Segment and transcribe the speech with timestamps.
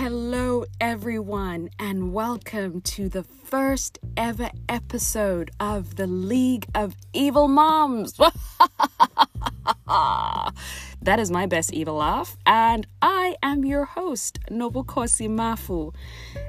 [0.00, 8.12] Hello, everyone, and welcome to the first ever episode of the League of Evil Moms.
[9.88, 15.92] that is my best evil laugh, and I am your host, Nobukosi Mafu.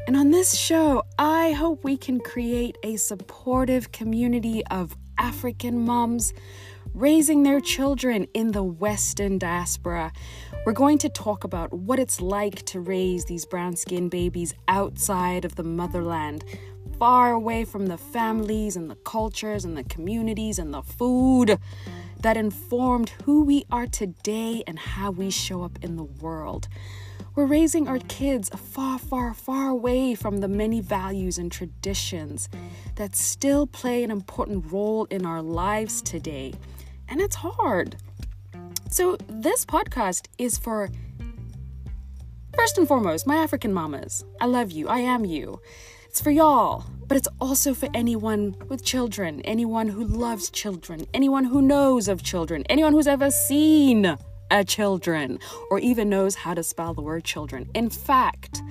[0.05, 6.33] And on this show, I hope we can create a supportive community of African moms
[6.93, 10.11] raising their children in the Western diaspora.
[10.65, 15.45] We're going to talk about what it's like to raise these brown skinned babies outside
[15.45, 16.43] of the motherland,
[16.97, 21.59] far away from the families and the cultures and the communities and the food
[22.21, 26.67] that informed who we are today and how we show up in the world.
[27.35, 32.49] We're raising our kids far, far, far away from the many values and traditions
[32.95, 36.53] that still play an important role in our lives today
[37.09, 37.97] and it's hard.
[38.89, 40.89] So, this podcast is for,
[42.55, 44.23] first and foremost, my African mamas.
[44.39, 44.87] I love you.
[44.87, 45.61] I am you.
[46.07, 51.43] It's for y'all, but it's also for anyone with children, anyone who loves children, anyone
[51.43, 54.17] who knows of children, anyone who's ever seen
[54.49, 55.37] a children,
[55.69, 57.69] or even knows how to spell the word children.
[57.75, 58.63] In fact,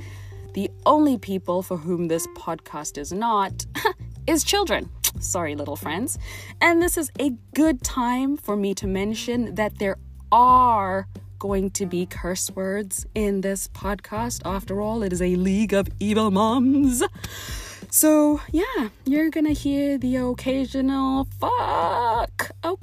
[0.54, 3.64] the only people for whom this podcast is not
[4.26, 4.90] is children.
[5.20, 6.18] Sorry, little friends.
[6.60, 9.96] And this is a good time for me to mention that there
[10.30, 14.42] are going to be curse words in this podcast.
[14.44, 17.02] After all, it is a league of evil moms.
[17.90, 22.50] So, yeah, you're gonna hear the occasional fuck.
[22.62, 22.78] Oh,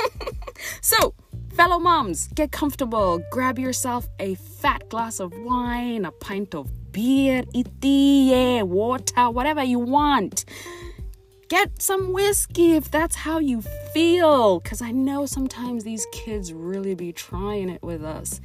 [0.80, 1.14] so,
[1.54, 3.20] fellow moms, get comfortable.
[3.32, 7.42] Grab yourself a fat glass of wine, a pint of beer,
[7.80, 10.44] tea, water, whatever you want
[11.48, 14.60] get some whiskey if that's how you feel.
[14.60, 18.40] Because I know sometimes these kids really be trying it with us.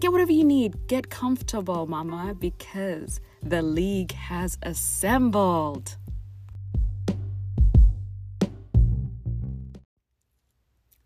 [0.00, 0.86] Get whatever you need.
[0.86, 5.96] Get comfortable, mama, because the league has assembled.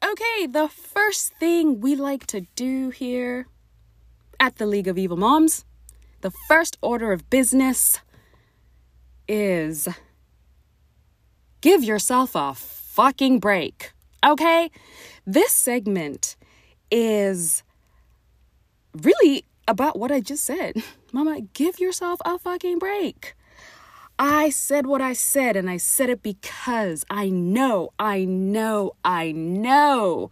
[0.04, 3.46] Okay, the first thing we like to do here
[4.40, 5.64] at the League of Evil Moms,
[6.22, 8.00] the first order of business
[9.28, 9.88] is
[11.60, 13.92] give yourself a fucking break.
[14.24, 14.70] Okay?
[15.26, 16.36] This segment
[16.90, 17.62] is
[18.94, 20.82] really about what I just said.
[21.12, 23.34] Mama, give yourself a fucking break.
[24.18, 29.30] I said what I said, and I said it because I know, I know, I
[29.30, 30.30] know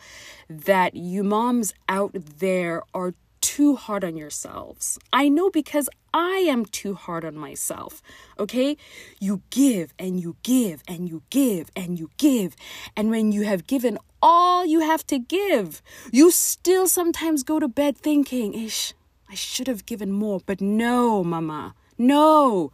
[0.50, 4.98] that you moms out there are too hard on yourselves.
[5.12, 8.02] I know because I am too hard on myself.
[8.38, 8.76] Okay?
[9.20, 12.56] You give and you give and you give and you give.
[12.96, 17.68] And when you have given all you have to give, you still sometimes go to
[17.68, 18.94] bed thinking, Ish,
[19.28, 20.40] I should have given more.
[20.44, 21.74] But no, mama.
[21.98, 22.72] No.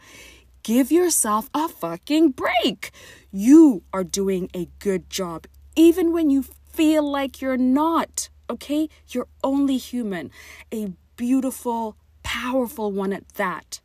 [0.62, 2.92] Give yourself a fucking break.
[3.32, 8.88] You are doing a good job, even when you feel like you're not okay?
[9.08, 10.30] You're only human,
[10.72, 13.80] a beautiful, powerful one at that.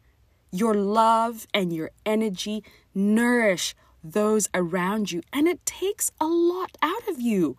[0.52, 2.64] Your love and your energy
[2.94, 7.58] nourish those around you, and it takes a lot out of you.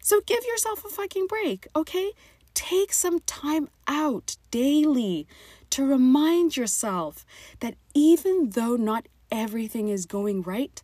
[0.00, 2.12] So give yourself a fucking break, okay?
[2.54, 5.26] Take some time out daily
[5.70, 7.24] to remind yourself
[7.60, 10.82] that even though not everything is going right,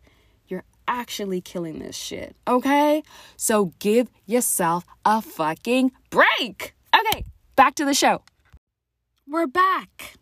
[0.87, 2.35] actually killing this shit.
[2.47, 3.03] Okay?
[3.37, 6.75] So give yourself a fucking break.
[6.95, 8.21] Okay, back to the show.
[9.27, 10.15] We're back.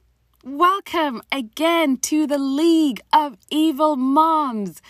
[0.43, 4.81] Welcome again to the League of Evil Moms.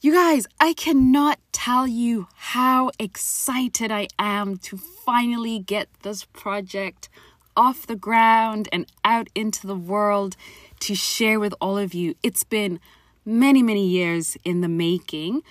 [0.00, 7.08] You guys, I cannot tell you how excited I am to finally get this project
[7.56, 10.36] off the ground and out into the world
[10.80, 12.14] to share with all of you.
[12.22, 12.78] It's been
[13.28, 15.42] many, many years in the making.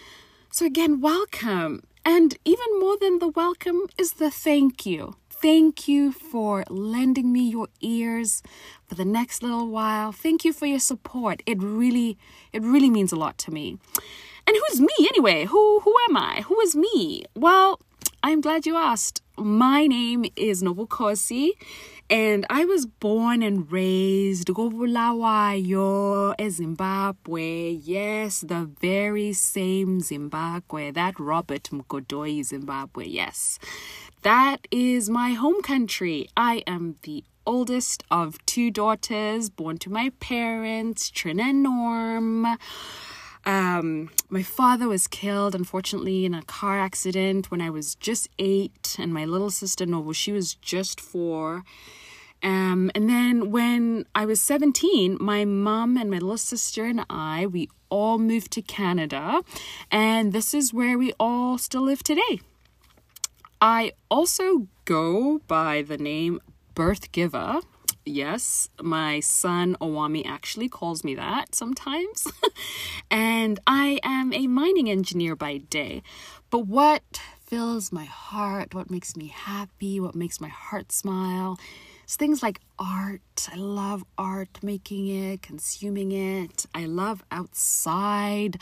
[0.51, 1.83] So, again, welcome.
[2.03, 5.15] And even more than the welcome is the thank you.
[5.29, 8.41] Thank you for lending me your ears
[8.88, 10.12] for the next little while.
[10.12, 11.44] Thank you for your support.
[11.45, 12.18] It really,
[12.51, 13.77] it really means a lot to me.
[14.47, 15.45] And who's me anyway?
[15.45, 16.41] Who who am I?
[16.47, 17.25] Who is me?
[17.35, 17.80] Well,
[18.23, 19.21] I'm glad you asked.
[19.38, 21.51] My name is Nobukosi
[22.09, 27.71] and I was born and raised Gobulawayo, Zimbabwe.
[27.71, 33.06] Yes, the very same Zimbabwe, that Robert Mugodoyi Zimbabwe.
[33.07, 33.59] Yes,
[34.21, 36.30] that is my home country.
[36.38, 42.57] I am the oldest of two daughters born to my parents, Trin and Norm.
[43.47, 48.97] Um, my father was killed, unfortunately, in a car accident when I was just eight,
[48.99, 51.63] and my little sister Nobu, she was just four.
[52.44, 57.45] Um, and then when I was 17, my mom and my little sister and I,
[57.45, 59.41] we all moved to Canada.
[59.89, 62.41] And this is where we all still live today.
[63.61, 66.41] I also go by the name
[66.75, 67.61] Birth Giver.
[68.07, 72.27] Yes, my son Owami actually calls me that sometimes.
[73.12, 76.04] and I am a mining engineer by day.
[76.50, 81.59] But what fills my heart, what makes me happy, what makes my heart smile.
[82.07, 83.50] It's things like art.
[83.51, 86.65] I love art, making it, consuming it.
[86.74, 88.62] I love outside.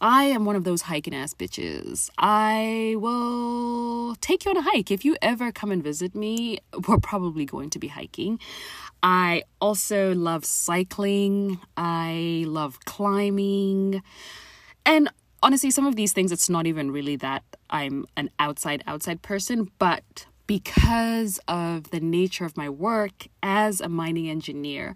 [0.00, 2.08] I am one of those hiking ass bitches.
[2.18, 4.92] I will take you on a hike.
[4.92, 8.38] If you ever come and visit me, we're probably going to be hiking.
[9.02, 11.58] I also love cycling.
[11.76, 14.04] I love climbing.
[14.86, 15.10] And
[15.42, 19.72] honestly, some of these things, it's not even really that I'm an outside, outside person,
[19.80, 24.94] but because of the nature of my work as a mining engineer,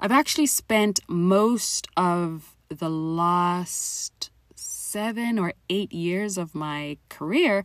[0.00, 7.64] I've actually spent most of the last seven or eight years of my career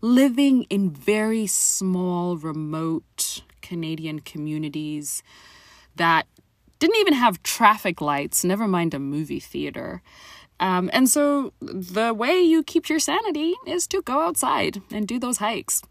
[0.00, 5.22] living in very small, remote Canadian communities
[5.96, 6.26] that
[6.78, 10.02] didn't even have traffic lights, never mind a movie theater.
[10.62, 15.18] Um, and so the way you keep your sanity is to go outside and do
[15.18, 15.82] those hikes.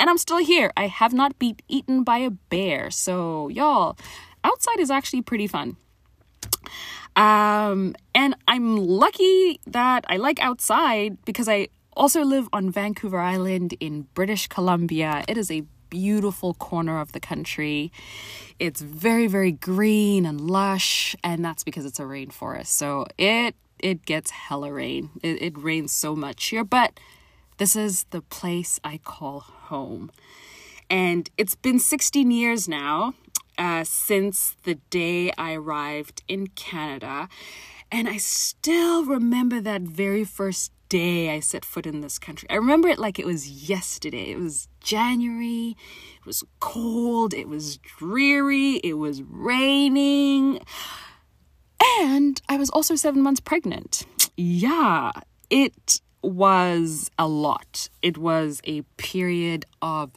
[0.00, 0.72] and I'm still here.
[0.78, 2.90] I have not been eaten by a bear.
[2.90, 3.98] So, y'all,
[4.42, 5.76] outside is actually pretty fun.
[7.14, 13.74] Um, and I'm lucky that I like outside because I also live on Vancouver Island
[13.78, 15.22] in British Columbia.
[15.28, 17.92] It is a beautiful corner of the country.
[18.58, 22.68] It's very, very green and lush, and that's because it's a rainforest.
[22.68, 25.10] So it it gets hella rain.
[25.22, 26.98] It, it rains so much here, but
[27.58, 30.10] this is the place I call home.
[30.88, 33.14] And it's been 16 years now
[33.58, 37.28] uh, since the day I arrived in Canada.
[37.90, 42.46] And I still remember that very first day I set foot in this country.
[42.50, 44.32] I remember it like it was yesterday.
[44.32, 45.74] It was January.
[46.20, 47.32] It was cold.
[47.32, 48.74] It was dreary.
[48.84, 50.60] It was raining.
[51.98, 54.04] And I was also seven months pregnant.
[54.36, 55.12] Yeah,
[55.48, 57.88] it was a lot.
[58.02, 60.10] It was a period of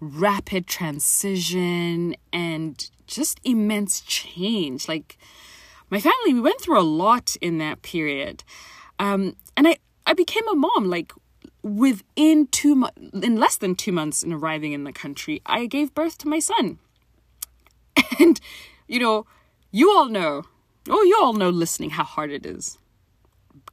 [0.00, 4.88] rapid transition and just immense change.
[4.88, 5.18] Like,
[5.88, 8.42] my family, we went through a lot in that period.
[8.98, 11.12] Um, and I, I became a mom like
[11.62, 15.94] within two months, in less than two months in arriving in the country, I gave
[15.94, 16.78] birth to my son.
[18.20, 18.40] And,
[18.86, 19.26] you know,
[19.72, 20.44] you all know,
[20.88, 22.78] oh, you all know listening how hard it is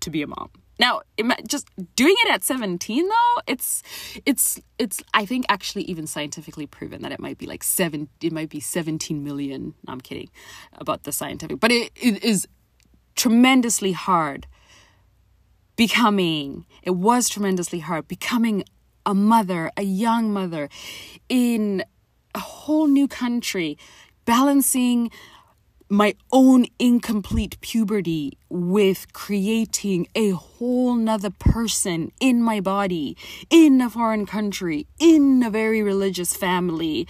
[0.01, 0.50] to be a mom.
[0.80, 1.01] Now,
[1.47, 3.83] just doing it at 17 though, it's
[4.25, 8.33] it's it's I think actually even scientifically proven that it might be like 7 it
[8.33, 9.75] might be 17 million.
[9.85, 10.30] No, I'm kidding
[10.74, 12.47] about the scientific, but it, it is
[13.15, 14.47] tremendously hard
[15.75, 18.64] becoming, it was tremendously hard becoming
[19.06, 20.70] a mother, a young mother
[21.30, 21.84] in
[22.36, 23.78] a whole new country,
[24.25, 25.12] balancing
[25.90, 33.16] my own incomplete puberty with creating a whole nother person in my body,
[33.50, 37.07] in a foreign country, in a very religious family.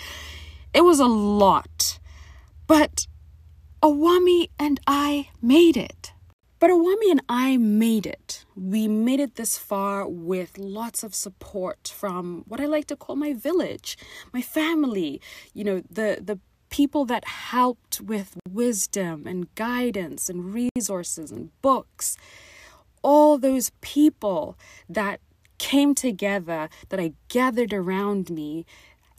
[0.73, 1.99] It was a lot.
[2.67, 3.07] But
[3.81, 6.12] Owami and I made it.
[6.63, 8.45] But Owami and I made it.
[8.55, 13.17] We made it this far with lots of support from what I like to call
[13.17, 13.97] my village,
[14.31, 15.19] my family,
[15.53, 16.39] you know, the the
[16.69, 22.15] people that helped with wisdom and guidance and resources and books.
[23.01, 25.19] All those people that
[25.57, 28.65] came together, that I gathered around me,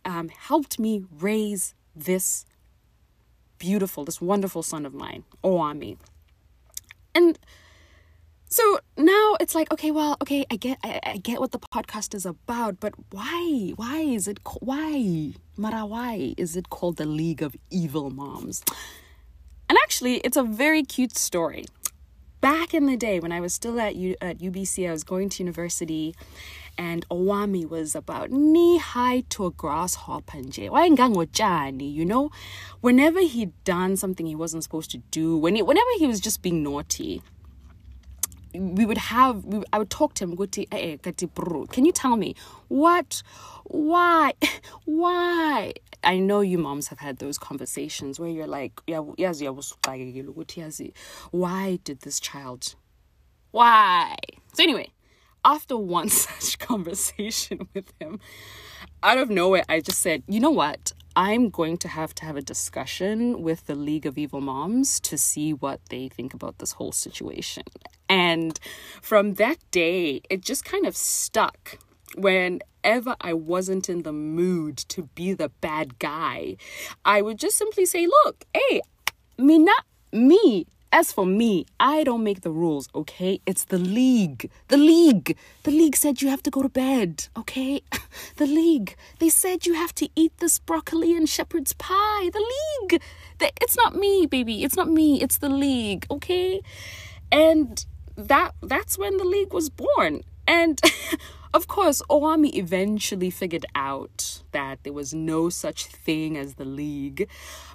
[0.07, 2.47] um, helped me raise this
[3.59, 5.99] beautiful, this wonderful son of mine, Owami.
[7.15, 7.39] And
[8.49, 12.15] so now it's like, okay, well, okay, I get, I, I get what the podcast
[12.15, 17.43] is about, but why, why is it, why, Mara, why is it called the League
[17.43, 18.63] of Evil Moms?
[19.69, 21.65] And actually, it's a very cute story.
[22.45, 25.31] Back in the day when I was still at, U- at UBC, I was going
[25.31, 26.15] to university,
[26.77, 30.37] and Owami was about knee high to a grasshopper.
[30.37, 32.31] You know,
[32.83, 36.43] whenever he'd done something he wasn't supposed to do, when he, whenever he was just
[36.43, 37.23] being naughty,
[38.55, 42.17] we would have we, I would talk to him to eh, eh, can you tell
[42.17, 42.35] me
[42.69, 43.23] what
[43.65, 44.35] why
[44.85, 48.81] why I know you moms have had those conversations where you're like
[51.31, 52.75] why did this child
[53.51, 54.17] why
[54.53, 54.91] so anyway
[55.45, 58.21] after one such conversation with him,
[59.03, 60.93] out of nowhere, I just said, you know what?
[61.17, 65.17] I'm going to have to have a discussion with the League of Evil Moms to
[65.17, 67.63] see what they think about this whole situation.
[68.09, 68.59] And
[69.01, 71.79] from that day, it just kind of stuck.
[72.17, 76.57] Whenever I wasn't in the mood to be the bad guy,
[77.05, 78.81] I would just simply say, Look, hey,
[79.39, 83.41] me not me as for me, I don't make the rules, okay?
[83.47, 84.49] It's the league.
[84.69, 85.37] The league.
[85.65, 87.83] The league said you have to go to bed, okay?
[88.37, 88.95] The league.
[89.19, 92.31] They said you have to eat this broccoli and shepherd's pie.
[92.33, 93.03] The league.
[93.61, 94.63] It's not me, baby.
[94.63, 95.21] It's not me.
[95.21, 96.63] It's the league, okay?
[97.33, 97.85] And
[98.17, 100.23] that that's when the league was born.
[100.47, 100.81] And
[101.55, 107.29] of course, Owami eventually figured out that there was no such thing as the league.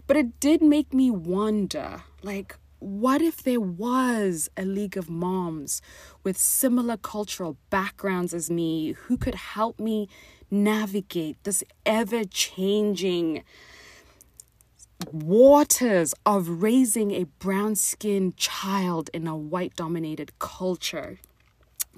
[0.07, 5.81] But it did make me wonder, like, what if there was a League of Moms
[6.23, 10.07] with similar cultural backgrounds as me who could help me
[10.49, 13.43] navigate this ever changing
[15.11, 21.19] waters of raising a brown skinned child in a white dominated culture?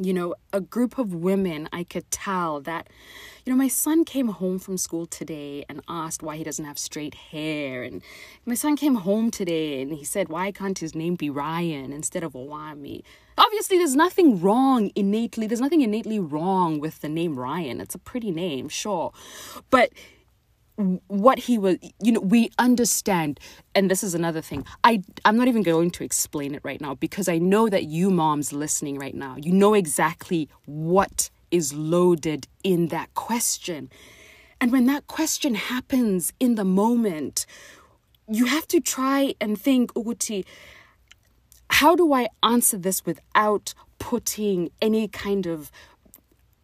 [0.04, 2.90] You know, a group of women, I could tell that,
[3.46, 6.80] you know, my son came home from school today and asked why he doesn't have
[6.80, 7.84] straight hair.
[7.84, 8.02] And
[8.46, 12.24] my son came home today and he said, why can't his name be Ryan instead
[12.24, 13.04] of Owami?
[13.38, 17.80] Obviously, there's nothing wrong innately, there's nothing innately wrong with the name Ryan.
[17.80, 19.12] It's a pretty name, sure.
[19.70, 19.92] But
[21.08, 23.40] what he was you know we understand
[23.74, 24.66] and this is another thing.
[24.84, 28.10] I i'm not even going to explain it right now because i know that you
[28.12, 33.90] moms listening right now you know exactly what is loaded in that question.
[34.62, 37.46] And when that question happens in the moment
[38.30, 40.46] you have to try and think uguti
[41.70, 45.72] how do i answer this without putting any kind of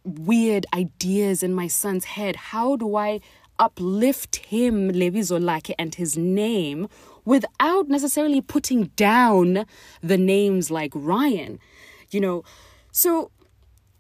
[0.03, 2.35] weird ideas in my son's head?
[2.35, 3.19] How do i
[3.59, 6.87] uplift him, Levizo Lake, and his name
[7.25, 9.65] without necessarily putting down
[10.01, 11.59] the names like Ryan.
[12.09, 12.43] You know,
[12.91, 13.31] so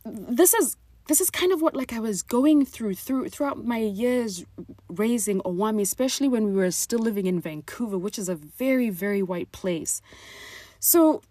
[0.05, 3.79] this is this is kind of what like I was going through through throughout my
[3.79, 4.45] years
[4.89, 9.23] raising Owami, especially when we were still living in Vancouver, which is a very, very
[9.23, 10.01] white place.
[10.79, 11.21] So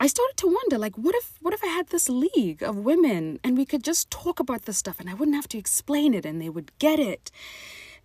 [0.00, 3.38] I started to wonder like what if what if I had this league of women
[3.44, 6.26] and we could just talk about this stuff and I wouldn't have to explain it
[6.26, 7.30] and they would get it.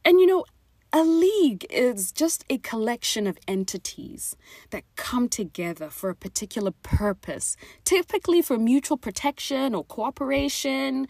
[0.06, 0.46] And you know,
[0.94, 4.36] a league is just a collection of entities
[4.72, 7.56] that come together for a particular purpose,
[7.86, 11.08] typically for mutual protection or cooperation.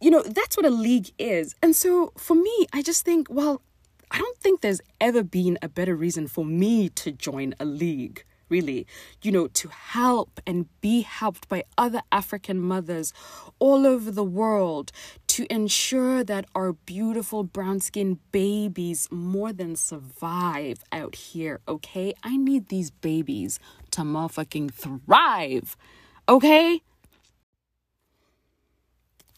[0.00, 1.54] You know, that's what a league is.
[1.62, 3.62] And so for me, I just think, well,
[4.10, 8.24] I don't think there's ever been a better reason for me to join a league
[8.48, 8.86] really,
[9.22, 13.12] you know, to help and be helped by other African mothers
[13.58, 14.92] all over the world
[15.28, 22.14] to ensure that our beautiful brown skinned babies more than survive out here, okay?
[22.22, 23.58] I need these babies
[23.90, 25.76] to motherfucking thrive,
[26.28, 26.82] okay?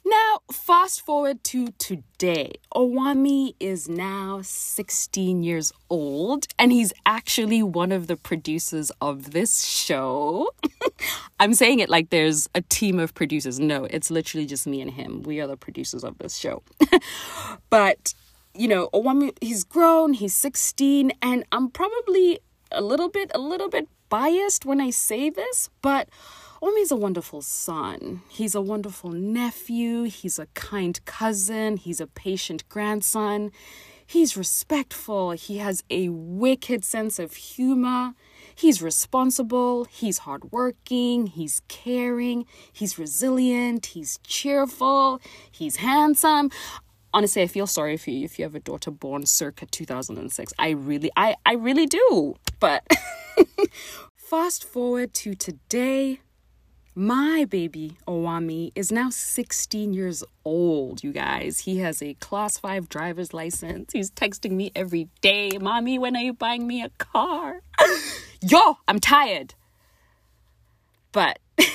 [0.09, 2.53] Now, fast forward to today.
[2.75, 9.67] Owami is now 16 years old, and he's actually one of the producers of this
[9.67, 10.49] show.
[11.41, 13.61] I'm saying it like there's a team of producers.
[13.61, 15.25] No, it's literally just me and him.
[15.25, 16.63] We are the producers of this show.
[17.69, 18.15] but,
[18.55, 22.41] you know, Owami, he's grown, he's 16, and I'm probably
[22.73, 26.09] a little bit, a little bit biased when I say this, but
[26.61, 28.23] Omi's a wonderful son.
[28.29, 30.05] He's a wonderful nephew.
[30.05, 31.77] He's a kind cousin.
[31.77, 33.53] He's a patient grandson.
[34.05, 35.33] He's respectful.
[35.33, 38.15] He has a wicked sense of humor.
[38.57, 39.85] He's responsible.
[39.85, 41.29] He's hardworking.
[41.29, 42.45] He's caring.
[42.73, 43.87] He's resilient.
[43.87, 45.21] He's cheerful.
[45.51, 46.51] He's handsome
[47.15, 50.69] honestly i feel sorry for you if you have a daughter born circa 2006 i
[50.69, 52.87] really i i really do but
[54.15, 56.21] fast forward to today
[56.99, 61.61] my baby, Owami, is now 16 years old, you guys.
[61.61, 63.93] He has a class 5 driver's license.
[63.93, 67.63] He's texting me every day, Mommy, when are you buying me a car?
[68.41, 69.55] Yo, I'm tired.
[71.13, 71.39] But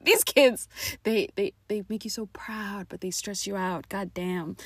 [0.00, 0.66] these kids,
[1.02, 3.90] they, they, they make you so proud, but they stress you out.
[3.90, 4.56] God damn.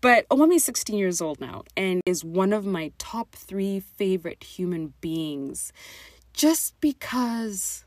[0.00, 4.44] But Owami is 16 years old now and is one of my top three favorite
[4.44, 5.72] human beings
[6.32, 7.84] just because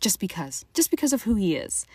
[0.00, 1.86] just because just because of who he is.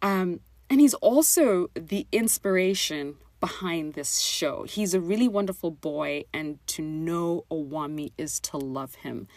[0.00, 4.62] Um, and he's also the inspiration behind this show.
[4.62, 9.28] He's a really wonderful boy and to know owami is to love him.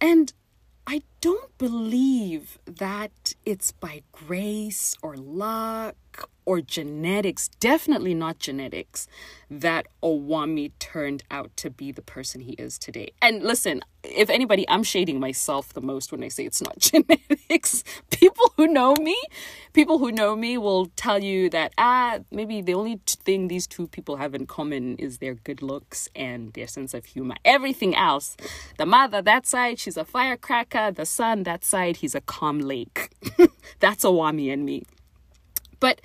[0.00, 0.32] And
[0.86, 9.06] i don't believe that it's by grace or luck or genetics, definitely not genetics,
[9.48, 13.12] that Owami turned out to be the person he is today.
[13.22, 17.84] And listen, if anybody, I'm shading myself the most when I say it's not genetics.
[18.10, 19.16] People who know me,
[19.74, 23.86] people who know me will tell you that, ah, maybe the only thing these two
[23.86, 27.36] people have in common is their good looks and their sense of humor.
[27.44, 28.36] Everything else,
[28.76, 30.90] the mother, that side, she's a firecracker.
[30.90, 33.10] The son, that side, he's a calm lake.
[33.78, 34.82] That's Owami and me.
[35.80, 36.02] But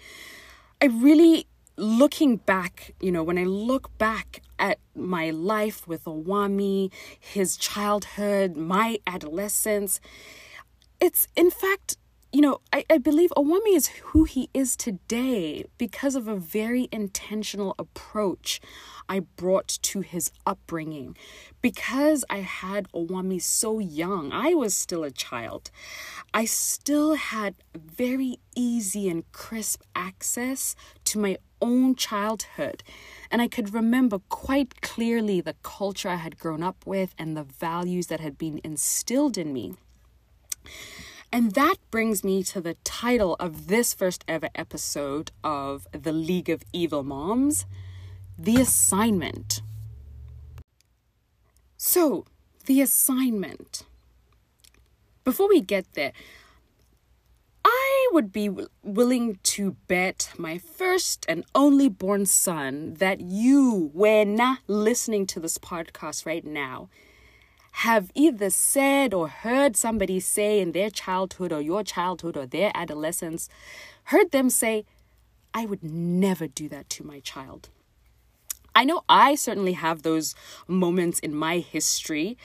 [0.82, 6.91] I really, looking back, you know, when I look back at my life with Owami,
[7.20, 10.00] his childhood, my adolescence,
[11.00, 11.98] it's in fact,
[12.36, 16.89] you know, I, I believe Owami is who he is today because of a very
[16.92, 18.60] intentional approach
[19.08, 21.15] I brought to his upbringing.
[21.62, 25.72] Because I had Owami so young, I was still a child.
[26.34, 30.75] I still had very easy and crisp access
[31.06, 32.84] to my own childhood.
[33.32, 37.46] And I could remember quite clearly the culture I had grown up with and the
[37.46, 39.75] values that had been instilled in me.
[41.32, 46.50] And that brings me to the title of this first ever episode of The League
[46.50, 47.65] of Evil Moms
[48.38, 49.62] the assignment.
[51.77, 52.25] So,
[52.65, 53.84] the assignment.
[55.24, 56.12] Before we get there,
[57.63, 58.50] I would be
[58.84, 65.58] willing to bet my first and only born son that you, when listening to this
[65.58, 66.89] podcast right now,
[67.79, 72.72] have either said or heard somebody say in their childhood or your childhood or their
[72.74, 73.50] adolescence,
[74.05, 74.86] heard them say,
[75.53, 77.67] I would never do that to my child.
[78.74, 80.36] I know I certainly have those
[80.70, 82.38] moments in my history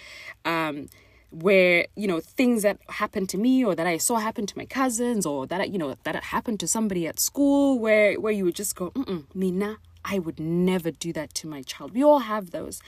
[0.45, 0.89] um,
[1.31, 4.67] where, you know, things that happened to me or that I saw happen to my
[4.67, 8.57] cousins or that, you know, that happened to somebody at school where, where you would
[8.57, 11.95] just go, mm Mina, I would never do that to my child.
[11.95, 12.81] We all have those.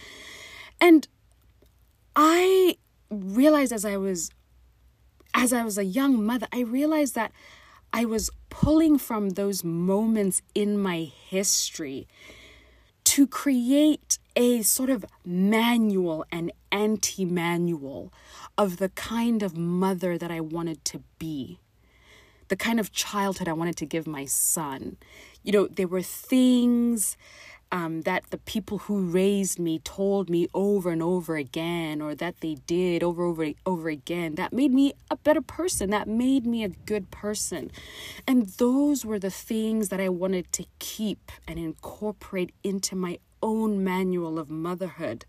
[0.81, 1.07] And
[2.15, 2.77] I
[3.11, 4.31] realized as I was
[5.35, 7.33] as I was a young mother, I realized that
[7.93, 12.07] I was pulling from those moments in my history
[13.05, 18.13] to create a sort of manual and anti manual
[18.57, 21.59] of the kind of mother that I wanted to be,
[22.49, 24.97] the kind of childhood I wanted to give my son.
[25.43, 27.17] You know, there were things
[27.73, 32.41] um, that the people who raised me told me over and over again, or that
[32.41, 35.91] they did over over over again, that made me a better person.
[35.91, 37.71] That made me a good person,
[38.29, 43.83] and those were the things that I wanted to keep and incorporate into my own
[43.83, 45.25] manual of motherhood.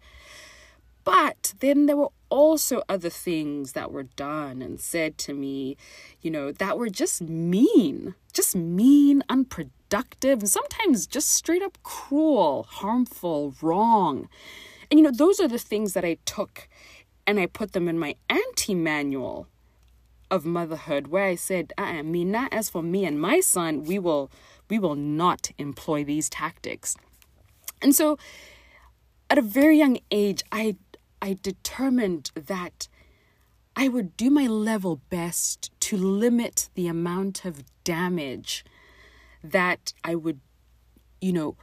[1.06, 5.78] But then there were also other things that were done and said to me,
[6.20, 12.66] you know, that were just mean, just mean, unproductive and sometimes just straight up cruel,
[12.68, 14.28] harmful, wrong.
[14.90, 16.68] And you know, those are the things that I took
[17.28, 19.48] and I put them in my anti manual
[20.32, 23.84] of motherhood where I said, I uh-uh, mean, not as for me and my son,
[23.84, 24.32] we will
[24.70, 26.96] we will not employ these tactics.
[27.80, 28.18] And so
[29.30, 30.78] at a very young age, I
[31.24, 32.90] I determined that
[33.78, 38.66] I would do my level best to limit the amount of damage
[39.42, 40.42] that I would,
[41.22, 41.56] you know,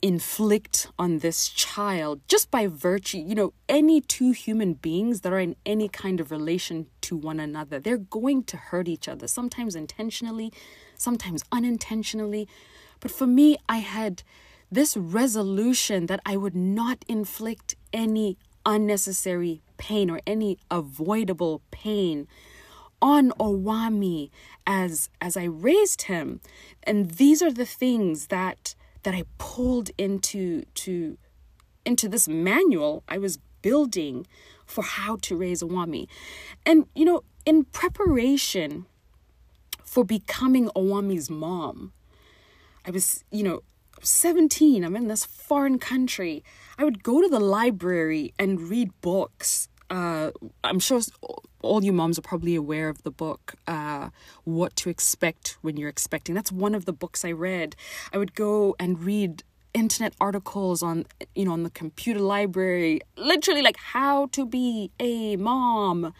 [0.00, 5.38] inflict on this child just by virtue, you know, any two human beings that are
[5.38, 9.76] in any kind of relation to one another, they're going to hurt each other, sometimes
[9.76, 10.50] intentionally,
[10.96, 12.48] sometimes unintentionally.
[13.00, 14.22] But for me, I had
[14.70, 22.26] this resolution that I would not inflict any unnecessary pain or any avoidable pain
[23.00, 24.30] on Owami
[24.66, 26.40] as as I raised him.
[26.84, 31.18] And these are the things that that I pulled into to
[31.84, 34.26] into this manual I was building
[34.66, 36.06] for how to raise Owami.
[36.64, 38.86] And you know, in preparation
[39.84, 41.92] for becoming Owami's mom,
[42.86, 43.62] I was, you know,
[44.00, 46.42] 17, I'm in this foreign country.
[46.82, 50.30] I would go to the library and read books uh,
[50.64, 51.00] I'm sure
[51.60, 54.08] all you moms are probably aware of the book, uh,
[54.44, 56.34] What to Expect When You're Expecting.
[56.34, 57.76] That's one of the books I read.
[58.10, 63.62] I would go and read internet articles on you know on the computer library literally
[63.62, 66.12] like how to be a mom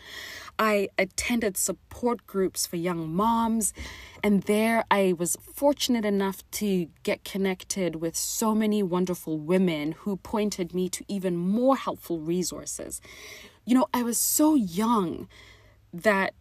[0.70, 3.72] i attended support groups for young moms
[4.22, 6.66] and there i was fortunate enough to
[7.02, 13.00] get connected with so many wonderful women who pointed me to even more helpful resources
[13.64, 15.28] you know, I was so young
[15.92, 16.34] that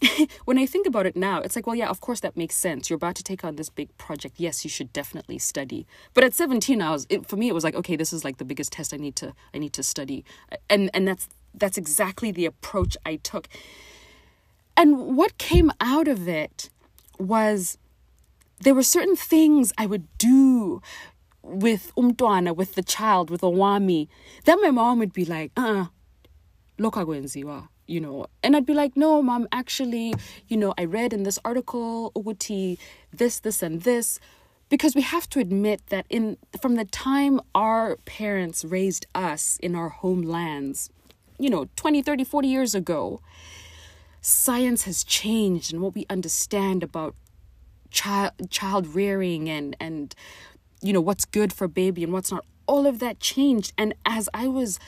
[0.44, 2.88] when I think about it now, it's like, well, yeah, of course that makes sense.
[2.88, 4.36] You're about to take on this big project.
[4.38, 5.86] Yes, you should definitely study.
[6.14, 8.38] But at 17, I was it, for me it was like, okay, this is like
[8.38, 10.24] the biggest test I need to I need to study.
[10.68, 13.48] And and that's that's exactly the approach I took.
[14.76, 16.70] And what came out of it
[17.18, 17.76] was
[18.60, 20.80] there were certain things I would do
[21.42, 24.08] with umtwana, with the child, with Owami,
[24.44, 25.86] that my mom would be like, uh,
[26.78, 30.14] lokakwenziwa you know and i'd be like no mom actually
[30.48, 32.78] you know i read in this article uguti
[33.12, 34.18] this this and this
[34.70, 39.74] because we have to admit that in from the time our parents raised us in
[39.74, 40.88] our homelands
[41.42, 43.20] you know 20 30 40 years ago
[44.20, 47.14] science has changed and what we understand about
[47.90, 50.14] child child rearing and and
[50.82, 53.72] you know what's good for baby and what's not all of that changed.
[53.76, 54.78] And as i was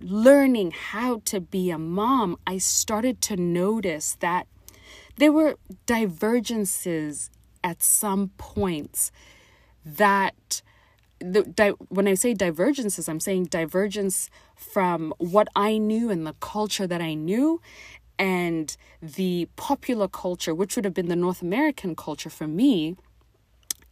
[0.00, 4.46] learning how to be a mom, I started to notice that
[5.16, 7.30] there were divergences
[7.62, 9.12] at some points
[9.84, 10.62] that
[11.18, 16.34] the di- when I say divergences, I'm saying divergence from what I knew and the
[16.34, 17.60] culture that I knew
[18.18, 22.96] and the popular culture, which would have been the North American culture for me,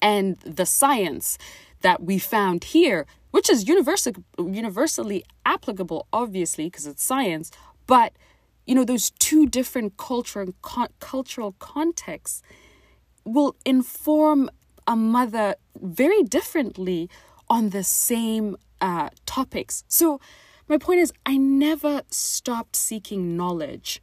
[0.00, 1.38] and the science
[1.80, 7.50] that we found here which is universal, universally applicable, obviously, because it's science.
[7.86, 8.12] But
[8.66, 12.42] you know, those two different cultural con- cultural contexts
[13.24, 14.50] will inform
[14.86, 17.08] a mother very differently
[17.48, 19.84] on the same uh, topics.
[19.88, 20.20] So,
[20.68, 24.02] my point is, I never stopped seeking knowledge.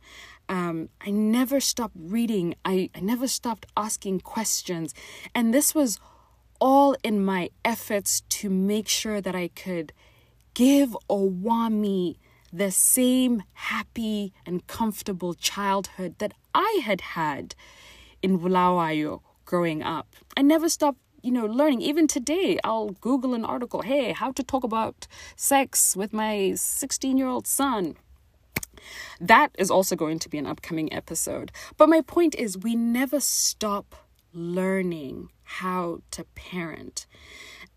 [0.49, 2.55] Um, I never stopped reading.
[2.63, 4.93] I, I never stopped asking questions.
[5.33, 5.99] And this was
[6.59, 9.93] all in my efforts to make sure that I could
[10.53, 12.17] give Owami
[12.51, 17.55] the same happy and comfortable childhood that I had had
[18.21, 20.15] in Bulawayo growing up.
[20.37, 21.81] I never stopped, you know, learning.
[21.81, 27.17] Even today, I'll Google an article, hey, how to talk about sex with my 16
[27.17, 27.97] year old son.
[29.19, 31.51] That is also going to be an upcoming episode.
[31.77, 33.95] But my point is, we never stop
[34.33, 37.07] learning how to parent.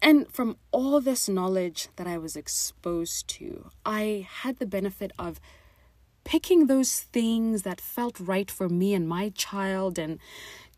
[0.03, 5.41] And from all this knowledge that I was exposed to, I had the benefit of
[6.25, 10.19] picking those things that felt right for me and my child and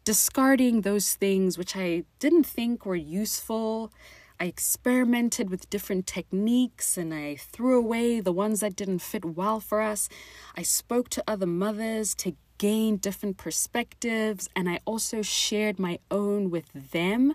[0.04, 3.92] discarding those things which I didn't think were useful.
[4.38, 9.60] I experimented with different techniques and I threw away the ones that didn't fit well
[9.60, 10.08] for us.
[10.56, 16.50] I spoke to other mothers to gain different perspectives and I also shared my own
[16.50, 17.34] with them.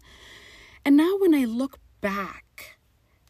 [0.83, 2.77] And now when I look back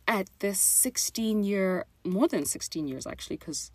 [0.08, 3.72] at this 16 year, more than 16 years actually, because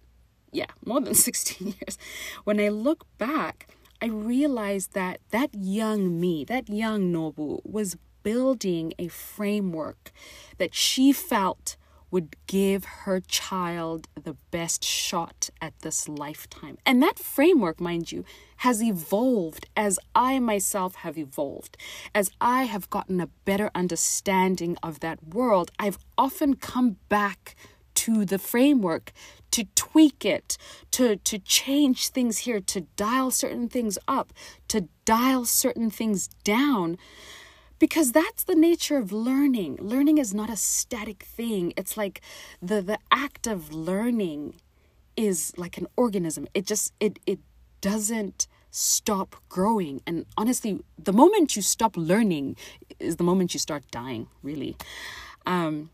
[0.53, 1.99] yeah, more than 16 years,
[2.45, 3.69] when I look back,
[4.03, 10.11] I realized that that young me, that young Nobu, was building a framework
[10.59, 11.77] that she felt
[12.11, 16.77] would give her child the best shot at this lifetime.
[16.85, 18.25] And that framework, mind you,
[18.59, 21.77] has evolved as I myself have evolved.
[22.15, 27.55] As I have gotten a better understanding of that world, I've often come back
[27.95, 29.13] to the framework
[29.53, 30.57] to tweak it,
[30.93, 34.33] to, to change things here, to dial certain things up,
[34.69, 36.97] to dial certain things down.
[37.79, 39.79] Because that's the nature of learning.
[39.81, 41.73] Learning is not a static thing.
[41.79, 42.21] It's like
[42.61, 44.61] the the act of learning
[45.17, 46.47] is like an organism.
[46.53, 47.39] It just it it
[47.81, 50.03] doesn't stop growing.
[50.07, 52.57] And honestly the moment you stop learning
[52.99, 54.77] is the moment you start dying really.
[55.47, 55.89] Um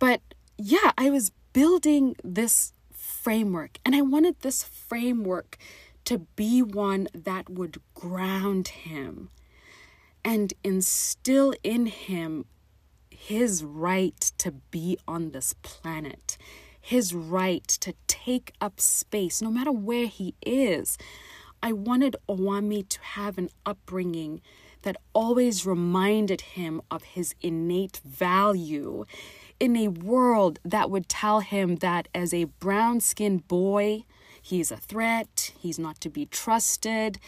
[0.00, 0.20] but
[0.58, 5.58] yeah i was building this framework and i wanted this framework
[6.04, 9.30] to be one that would ground him
[10.24, 12.44] and instill in him
[13.22, 16.36] his right to be on this planet,
[16.80, 20.98] his right to take up space, no matter where he is.
[21.62, 24.40] I wanted Owami to have an upbringing
[24.82, 29.04] that always reminded him of his innate value
[29.62, 34.04] in a world that would tell him that as a brown skinned boy,
[34.44, 35.52] He's a threat.
[35.60, 37.20] He's not to be trusted.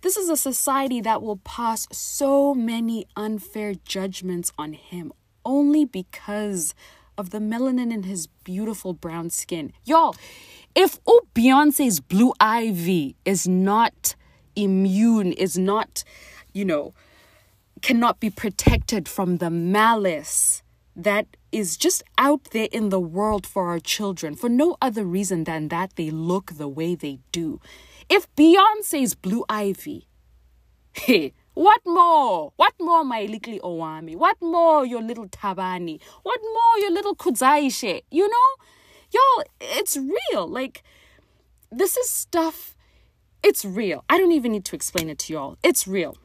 [0.00, 5.12] This is a society that will pass so many unfair judgments on him
[5.44, 6.74] only because
[7.18, 9.74] of the melanin in his beautiful brown skin.
[9.84, 10.16] Y'all,
[10.74, 14.14] if oh Beyonce's Blue Ivy is not
[14.56, 16.04] immune, is not,
[16.54, 16.94] you know,
[17.82, 20.62] cannot be protected from the malice
[20.96, 25.44] that is just out there in the world for our children for no other reason
[25.44, 27.60] than that they look the way they do.
[28.08, 30.08] If Beyonce's Blue Ivy,
[30.92, 32.52] hey, what more?
[32.56, 34.16] What more, my little Owami?
[34.16, 36.00] What more, your little Tabani?
[36.22, 38.02] What more, your little Kudzaishe?
[38.10, 38.64] You know?
[39.12, 40.48] Y'all, it's real.
[40.48, 40.82] Like,
[41.70, 42.74] this is stuff,
[43.42, 44.04] it's real.
[44.08, 45.58] I don't even need to explain it to y'all.
[45.62, 46.16] It's real.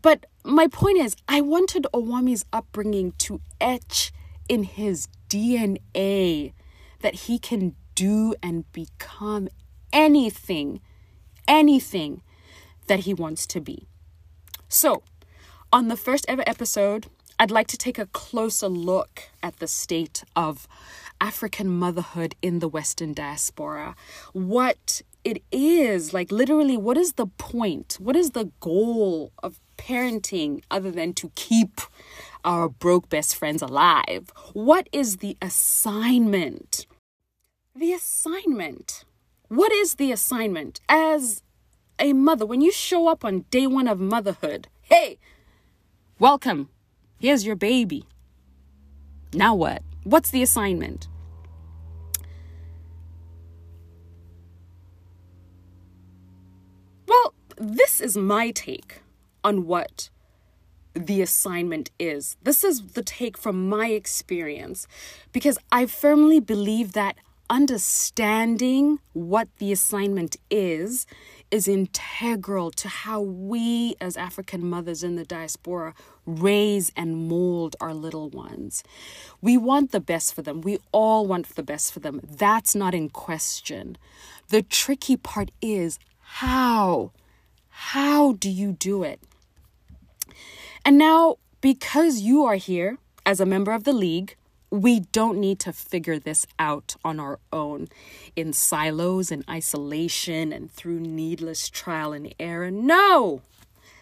[0.00, 4.12] But my point is, I wanted Owami's upbringing to etch
[4.50, 6.52] in his DNA
[7.02, 9.48] that he can do and become
[9.92, 10.80] anything,
[11.46, 12.20] anything
[12.88, 13.86] that he wants to be.
[14.68, 15.04] So,
[15.72, 17.06] on the first ever episode,
[17.38, 20.66] I'd like to take a closer look at the state of
[21.20, 23.94] African motherhood in the Western diaspora.
[24.32, 27.98] What it is, like literally, what is the point?
[28.00, 31.80] What is the goal of parenting other than to keep
[32.44, 34.32] our broke best friends alive?
[34.52, 36.86] What is the assignment?
[37.74, 39.04] The assignment.
[39.48, 40.80] What is the assignment?
[40.88, 41.42] As
[41.98, 45.18] a mother, when you show up on day one of motherhood, hey,
[46.18, 46.68] welcome.
[47.18, 48.04] Here's your baby.
[49.32, 49.82] Now what?
[50.04, 51.08] What's the assignment?
[57.06, 59.02] Well, this is my take
[59.44, 60.10] on what
[61.00, 62.36] the assignment is.
[62.42, 64.86] This is the take from my experience
[65.32, 67.16] because I firmly believe that
[67.50, 71.06] understanding what the assignment is
[71.50, 77.92] is integral to how we as African mothers in the diaspora raise and mold our
[77.92, 78.84] little ones.
[79.40, 80.60] We want the best for them.
[80.60, 82.20] We all want the best for them.
[82.22, 83.98] That's not in question.
[84.50, 87.10] The tricky part is how.
[87.68, 89.20] How do you do it?
[90.84, 94.36] And now, because you are here as a member of the league,
[94.70, 97.88] we don't need to figure this out on our own
[98.36, 102.70] in silos and isolation and through needless trial and error.
[102.70, 103.42] No!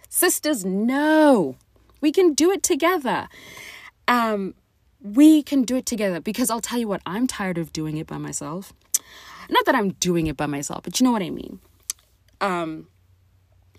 [0.09, 1.57] Sisters, no!
[2.01, 3.29] We can do it together.
[4.07, 4.55] Um,
[5.01, 8.07] we can do it together because I'll tell you what, I'm tired of doing it
[8.07, 8.73] by myself.
[9.51, 11.61] Not that I'm doing it by myself, but you know what I mean.
[12.41, 12.89] Um,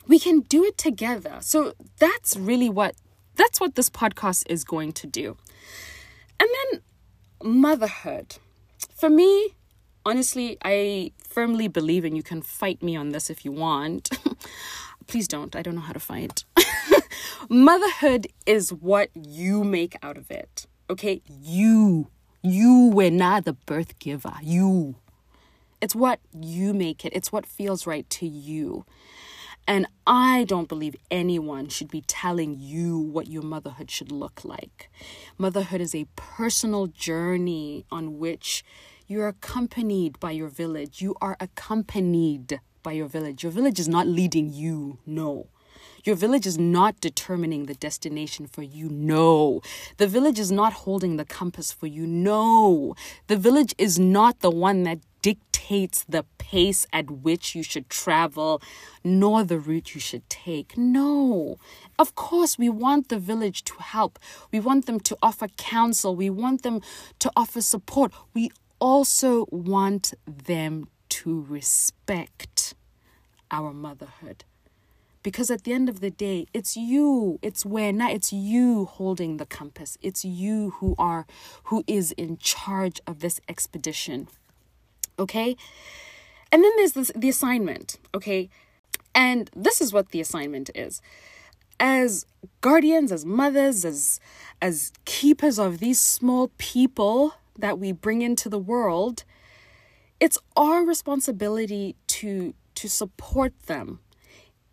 [0.08, 1.38] we can do it together.
[1.42, 2.96] So that's really what
[3.36, 5.38] that's what this podcast is going to do.
[6.40, 6.82] And then
[7.44, 8.38] motherhood.
[8.94, 9.56] For me,
[10.06, 14.10] honestly, I firmly believe, and you can fight me on this if you want.
[15.08, 15.56] Please don't.
[15.56, 16.44] I don't know how to fight.
[17.50, 20.68] motherhood is what you make out of it.
[20.90, 21.22] Okay?
[21.28, 22.08] You.
[22.42, 24.34] You were not the birth giver.
[24.42, 24.96] You.
[25.82, 28.86] It's what you make it, it's what feels right to you.
[29.70, 34.90] And I don't believe anyone should be telling you what your motherhood should look like.
[35.38, 38.64] Motherhood is a personal journey on which
[39.06, 41.04] you're accompanied by your village.
[41.04, 43.44] You are accompanied by your village.
[43.44, 45.50] Your village is not leading you, no.
[46.04, 48.90] Your village is not determining the destination for you.
[48.90, 49.62] No.
[49.98, 52.08] The village is not holding the compass for you.
[52.08, 52.96] No.
[53.28, 55.00] The village is not the one that
[55.70, 58.60] dictates the pace at which you should travel,
[59.04, 60.76] nor the route you should take.
[60.76, 61.58] No.
[62.00, 64.18] Of course, we want the village to help.
[64.52, 66.16] We want them to offer counsel.
[66.16, 66.82] We want them
[67.20, 68.12] to offer support.
[68.34, 72.74] We also want them to respect
[73.52, 74.46] our motherhood.
[75.22, 79.38] Because at the end of the day, it's you, it's where now it's you holding
[79.38, 79.98] the compass.
[80.02, 81.28] It's you who are
[81.66, 84.30] who is in charge of this expedition.
[85.20, 85.56] Okay?
[86.52, 88.50] And then there's this, the assignment, okay?
[89.14, 91.02] And this is what the assignment is.
[91.80, 92.26] As
[92.62, 94.20] guardians, as mothers, as
[94.62, 99.24] as keepers of these small people that we bring into the world,
[100.20, 104.00] it's our responsibility to to support them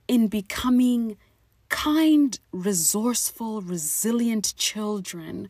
[0.08, 1.16] in becoming
[1.68, 5.48] kind, resourceful, resilient children.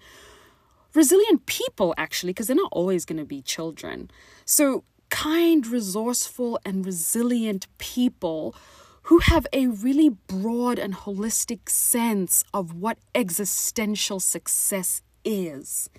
[0.97, 4.11] Resilient people, actually, because they're not always going to be children.
[4.47, 8.55] So, kind, resourceful, and resilient people
[9.03, 15.91] who have a really broad and holistic sense of what existential success is.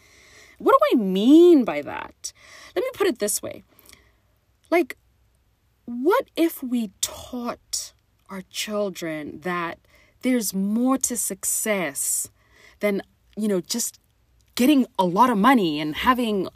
[0.58, 2.34] What do I mean by that?
[2.76, 3.62] Let me put it this way.
[4.72, 4.98] Like,
[5.86, 7.94] what if we taught
[8.32, 9.78] our children that
[10.24, 12.32] there's more to success
[12.80, 13.04] than,
[13.38, 14.00] you know, just
[14.58, 16.48] getting a lot of money and having,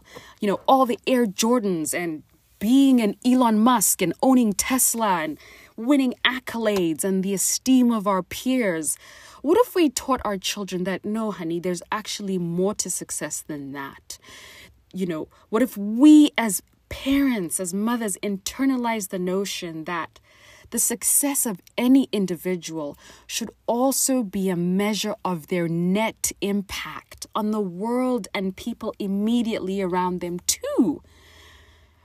[0.42, 2.24] you know, all the Air Jordans and
[2.60, 5.38] being an Elon Musk and owning Tesla and
[5.78, 8.98] winning accolades and the esteem of our peers.
[9.44, 13.72] What if we taught our children that no, honey, there's actually more to success than
[13.74, 14.18] that?
[14.92, 20.20] You know, what if we as parents, as mothers, internalize the notion that
[20.72, 27.52] the success of any individual should also be a measure of their net impact on
[27.52, 31.02] the world and people immediately around them, too.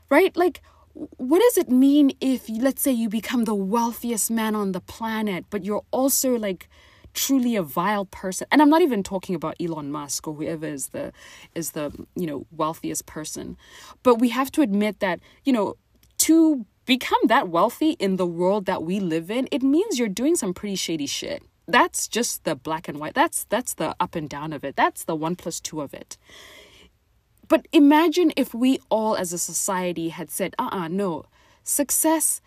[0.09, 0.37] Right?
[0.37, 0.63] Like,
[0.95, 5.45] what does it mean if, let's say, you become the wealthiest man on the planet,
[5.51, 6.69] but you're also like
[7.13, 10.89] truly a vile person and i'm not even talking about elon musk or whoever is
[10.89, 11.11] the
[11.55, 13.57] is the you know wealthiest person
[14.03, 15.77] but we have to admit that you know
[16.19, 20.37] to become that wealthy in the world that we live in, it means you're doing
[20.37, 21.43] some pretty shady shit.
[21.69, 23.15] That's just the black and white.
[23.15, 24.77] That's that's the up and down of it.
[24.77, 26.17] That's the 1 plus 2 of it.
[27.49, 31.25] But imagine if we all as a society had said, "Uh-uh, no.
[31.65, 32.41] Success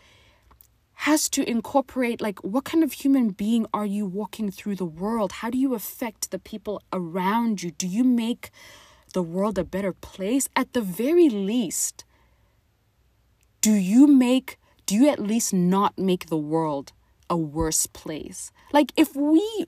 [1.05, 5.31] has to incorporate like what kind of human being are you walking through the world?
[5.41, 7.71] How do you affect the people around you?
[7.71, 8.51] Do you make
[9.13, 12.03] the world a better place at the very least?
[13.61, 16.93] do you make do you at least not make the world
[17.29, 18.51] a worse place.
[18.71, 19.67] Like if we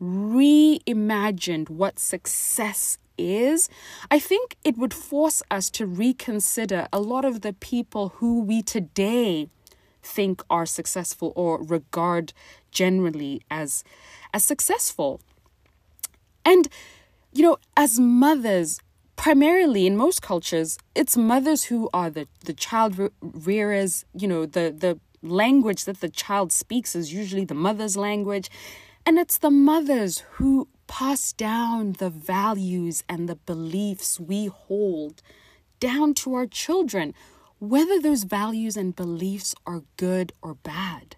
[0.00, 3.68] reimagined what success is
[4.10, 8.62] i think it would force us to reconsider a lot of the people who we
[8.62, 9.48] today
[10.02, 12.32] think are successful or regard
[12.70, 13.84] generally as
[14.34, 15.20] as successful.
[16.44, 16.68] And
[17.32, 18.80] you know as mothers
[19.16, 24.74] primarily in most cultures it's mothers who are the the child rearers you know the
[24.76, 28.50] the language that the child speaks is usually the mother's language.
[29.04, 35.22] And it's the mothers who pass down the values and the beliefs we hold
[35.80, 37.14] down to our children
[37.58, 41.14] whether those values and beliefs are good or bad.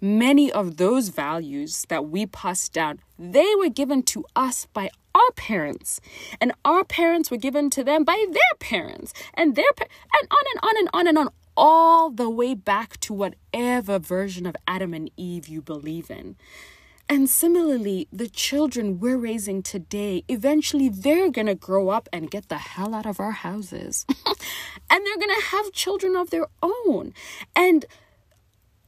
[0.00, 5.30] Many of those values that we pass down they were given to us by our
[5.36, 6.00] parents.
[6.40, 9.12] And our parents were given to them by their parents.
[9.34, 9.84] And their pa-
[10.18, 14.46] and on and on and on and on all the way back to whatever version
[14.46, 16.36] of Adam and Eve you believe in.
[17.08, 22.48] And similarly, the children we're raising today, eventually they're going to grow up and get
[22.48, 24.06] the hell out of our houses.
[24.26, 27.12] and they're going to have children of their own.
[27.54, 27.84] And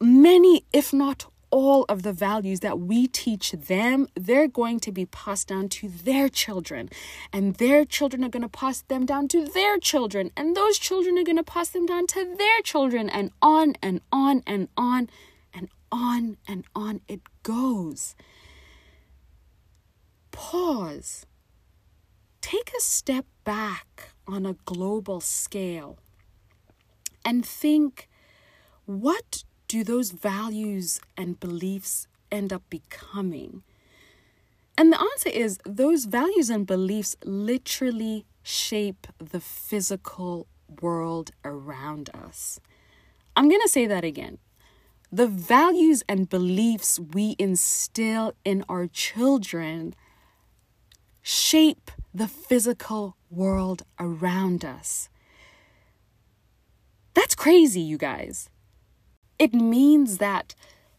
[0.01, 5.07] many, if not all of the values that we teach them, they're going to be
[5.07, 6.91] passed down to their children.
[7.33, 10.33] And their children are going to pass them down to their children.
[10.37, 13.09] And those children are going to pass them down to their children.
[13.09, 15.09] And on and on and on
[15.55, 18.17] and on and on it goes.
[20.33, 21.27] Pause.
[22.41, 25.99] Take a step back on a global scale
[27.25, 28.09] and think
[28.87, 33.63] what do those values and beliefs end up becoming?
[34.77, 40.47] And the answer is those values and beliefs literally shape the physical
[40.81, 42.61] world around us.
[43.37, 44.39] I'm going to say that again.
[45.13, 49.95] The values and beliefs we instill in our children
[51.23, 55.09] shape the physical world around us.
[57.15, 58.51] That's crazy, you guys.
[59.39, 60.55] It means that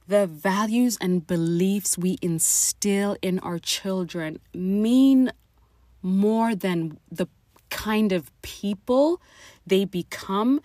[0.08, 5.32] the values and beliefs we instill in our children mean
[6.02, 7.28] more than the
[7.70, 9.22] kind of people
[9.66, 10.62] they become.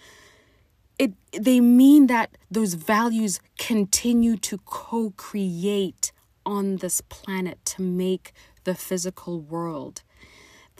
[0.99, 6.13] It, they mean that those values continue to co create
[6.45, 8.33] on this planet to make
[8.65, 10.03] the physical world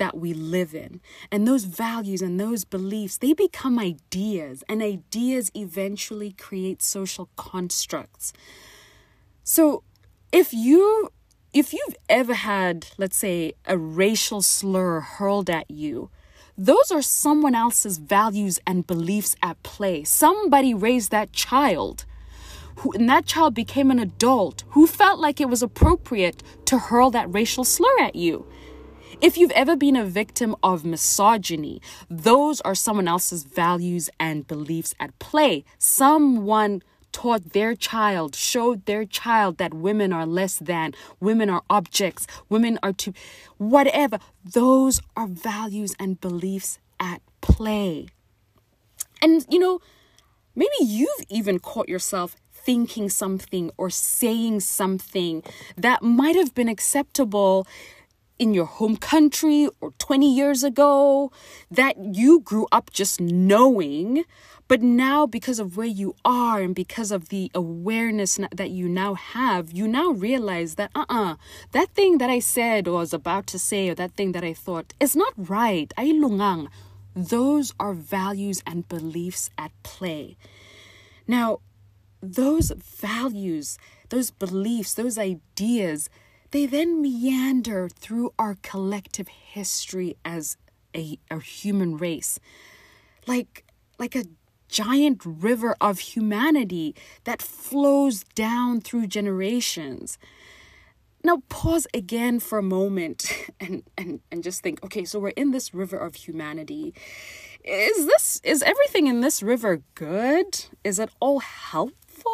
[0.01, 1.01] that we live in.
[1.31, 8.33] And those values and those beliefs, they become ideas, and ideas eventually create social constructs.
[9.45, 9.85] So
[10.33, 11.11] if you
[11.53, 16.11] if you've ever had, let's say, a racial slur hurled at you,
[16.57, 20.05] those are someone else's values and beliefs at play.
[20.05, 22.05] Somebody raised that child.
[22.77, 27.11] Who, and that child became an adult who felt like it was appropriate to hurl
[27.11, 28.47] that racial slur at you.
[29.21, 34.95] If you've ever been a victim of misogyny, those are someone else's values and beliefs
[34.99, 35.63] at play.
[35.77, 42.27] Someone taught their child, showed their child that women are less than, women are objects,
[42.49, 43.13] women are to
[43.59, 44.19] whatever.
[44.43, 48.07] Those are values and beliefs at play.
[49.21, 49.81] And you know,
[50.55, 55.43] maybe you've even caught yourself thinking something or saying something
[55.77, 57.67] that might have been acceptable
[58.41, 61.31] in your home country or 20 years ago
[61.71, 64.25] that you grew up just knowing.
[64.67, 69.15] But now, because of where you are and because of the awareness that you now
[69.15, 71.37] have, you now realize that, uh uh-uh, uh,
[71.73, 74.55] that thing that I said or was about to say or that thing that I
[74.55, 75.93] thought is not right.
[77.15, 80.37] Those are values and beliefs at play.
[81.27, 81.59] Now,
[82.23, 83.77] those values,
[84.09, 86.09] those beliefs, those ideas,
[86.51, 90.57] they then meander through our collective history as
[90.95, 92.39] a, a human race.
[93.27, 93.65] Like
[93.99, 94.25] like a
[94.69, 96.95] giant river of humanity
[97.25, 100.19] that flows down through generations.
[101.23, 105.51] Now pause again for a moment and, and, and just think, okay, so we're in
[105.51, 106.95] this river of humanity.
[107.63, 110.65] Is this is everything in this river good?
[110.83, 112.33] Is it all helpful?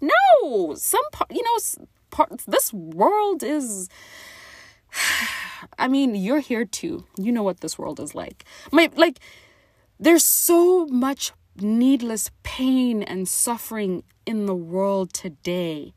[0.00, 0.74] No.
[0.74, 3.88] Some part, you know, parts this world is
[5.78, 7.06] I mean, you're here too.
[7.16, 8.44] You know what this world is like.
[8.70, 9.18] My like
[9.98, 15.94] there's so much needless pain and suffering in the world today.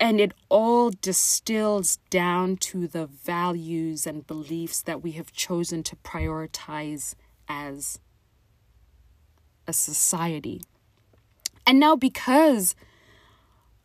[0.00, 5.96] And it all distills down to the values and beliefs that we have chosen to
[5.96, 7.14] prioritize
[7.48, 7.98] as
[9.66, 10.60] a society.
[11.66, 12.76] And now, because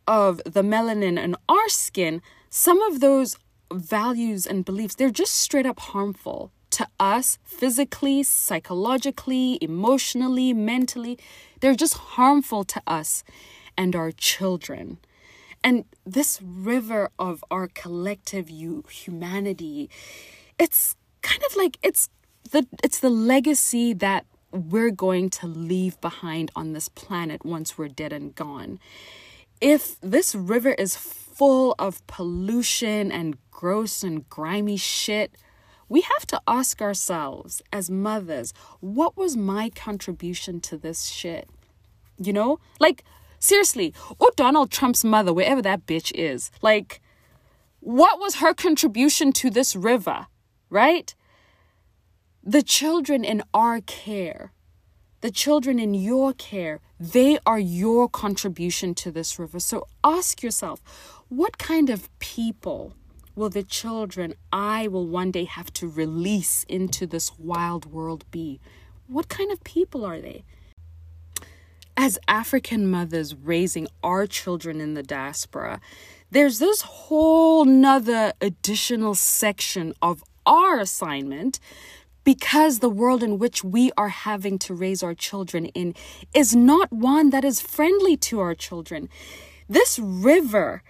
[0.06, 3.36] of the melanin in our skin, some of those
[3.72, 11.18] values and beliefs, they're just straight up harmful to us physically, psychologically, emotionally, mentally.
[11.60, 13.22] They're just harmful to us
[13.76, 14.98] and our children.
[15.62, 19.88] And this river of our collective humanity,
[20.58, 22.10] it's kind of like it's
[22.50, 27.88] the it's the legacy that we're going to leave behind on this planet once we're
[27.88, 28.78] dead and gone.
[29.64, 35.38] If this river is full of pollution and gross and grimy shit,
[35.88, 41.48] we have to ask ourselves as mothers, what was my contribution to this shit?
[42.18, 42.60] You know?
[42.78, 43.04] Like,
[43.38, 47.00] seriously, or Donald Trump's mother, wherever that bitch is, like,
[47.80, 50.26] what was her contribution to this river,
[50.68, 51.14] right?
[52.42, 54.52] The children in our care,
[55.22, 59.60] the children in your care, they are your contribution to this river.
[59.60, 60.80] So ask yourself,
[61.28, 62.94] what kind of people
[63.34, 68.60] will the children I will one day have to release into this wild world be?
[69.06, 70.44] What kind of people are they?
[71.96, 75.80] As African mothers raising our children in the diaspora,
[76.30, 81.60] there's this whole nother additional section of our assignment
[82.24, 85.94] because the world in which we are having to raise our children in
[86.34, 89.08] is not one that is friendly to our children.
[89.68, 90.82] This river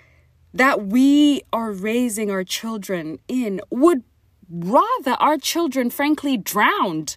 [0.52, 4.04] that we are raising our children in would
[4.48, 7.16] rather our children, frankly, drowned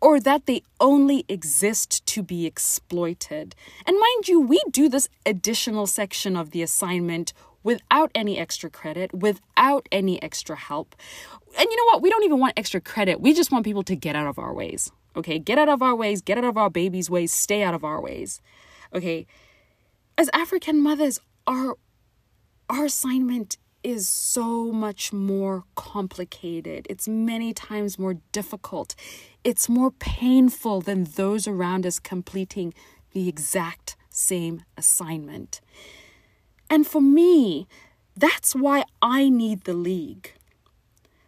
[0.00, 3.54] or that they only exist to be exploited.
[3.86, 9.12] And mind you, we do this additional section of the assignment without any extra credit,
[9.12, 10.94] without any extra help.
[11.58, 12.02] And you know what?
[12.02, 13.20] We don't even want extra credit.
[13.20, 14.90] We just want people to get out of our ways.
[15.16, 15.38] Okay?
[15.38, 18.00] Get out of our ways, get out of our babies' ways, stay out of our
[18.00, 18.40] ways.
[18.94, 19.26] Okay?
[20.18, 21.76] As African mothers, our
[22.68, 26.86] our assignment is so much more complicated.
[26.90, 28.96] It's many times more difficult.
[29.44, 32.74] It's more painful than those around us completing
[33.12, 35.60] the exact same assignment.
[36.68, 37.68] And for me,
[38.16, 40.32] that's why I need the league.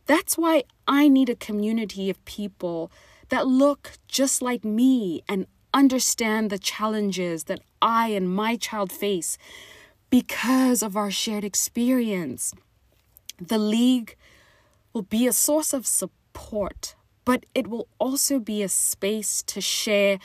[0.08, 2.90] That's why I need a community of people
[3.28, 9.36] that look just like me and understand the challenges that I and my child face
[10.08, 12.54] because of our shared experience.
[13.38, 14.16] The League
[14.94, 16.94] will be a source of support,
[17.26, 20.18] but it will also be a space to share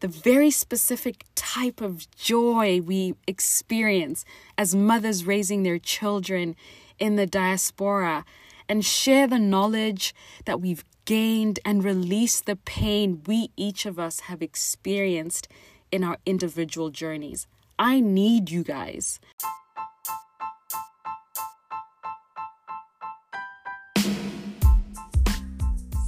[0.00, 4.26] the very specific type of joy we experience
[4.58, 6.54] as mothers raising their children
[6.98, 8.26] in the diaspora
[8.72, 10.14] and share the knowledge
[10.46, 15.46] that we've gained and release the pain we each of us have experienced
[15.90, 17.46] in our individual journeys.
[17.78, 19.20] I need you guys.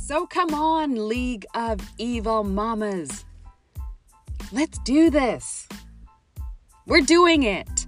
[0.00, 3.26] So come on, League of Evil Mamas.
[4.52, 5.68] Let's do this.
[6.86, 7.86] We're doing it.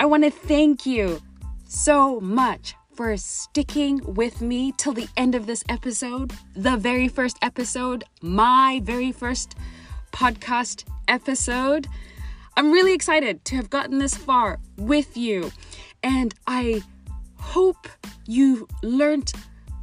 [0.00, 1.22] I want to thank you
[1.68, 7.38] so much for sticking with me till the end of this episode, the very first
[7.40, 9.54] episode, my very first
[10.12, 11.86] podcast episode.
[12.58, 15.50] I'm really excited to have gotten this far with you,
[16.02, 16.82] and I
[17.38, 17.88] hope
[18.26, 19.32] you learned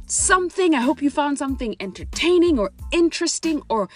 [0.06, 0.76] something.
[0.76, 3.88] I hope you found something entertaining or interesting or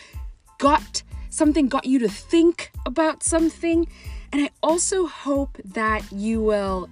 [0.59, 3.87] got something got you to think about something.
[4.33, 6.89] And I also hope that you will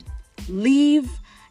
[0.49, 1.11] leave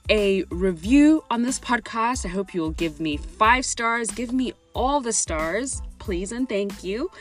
[0.09, 2.25] a review on this podcast.
[2.25, 6.49] I hope you will give me five stars, give me all the stars, please and
[6.49, 7.11] thank you.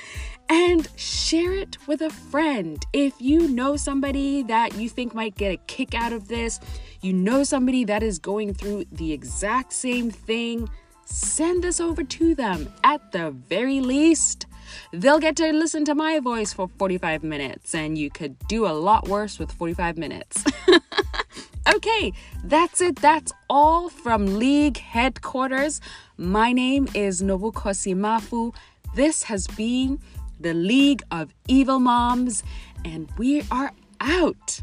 [0.48, 2.82] And share it with a friend.
[2.94, 6.58] If you know somebody that you think might get a kick out of this,
[7.02, 10.68] you know somebody that is going through the exact same thing,
[11.04, 12.72] send this over to them.
[12.82, 14.46] At the very least,
[14.92, 18.72] they'll get to listen to my voice for 45 minutes, and you could do a
[18.72, 20.44] lot worse with 45 minutes.
[21.74, 22.12] okay,
[22.44, 22.96] that's it.
[22.96, 25.80] That's all from League headquarters.
[26.16, 28.54] My name is Nobukosi Mafu.
[28.94, 30.00] This has been
[30.40, 32.42] the League of Evil Moms,
[32.84, 34.62] and we are out.